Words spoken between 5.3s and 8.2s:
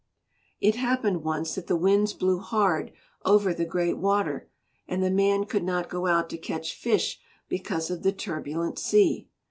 could not go out to catch fish because of the